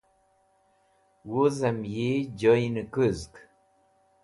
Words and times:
Wuzem 1.29 1.79
yi 1.93 2.11
joyne 2.39 2.81
kuzg 2.93 3.31